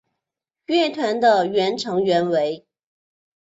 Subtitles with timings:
[0.65, 2.65] 乐团的原成员为。